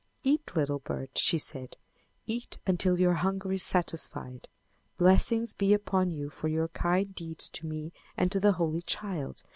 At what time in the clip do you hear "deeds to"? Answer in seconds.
7.13-7.67